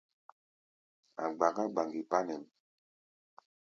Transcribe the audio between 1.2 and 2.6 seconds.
A̧ gbaŋgá gbaŋgi kpa nɛ̌ʼm.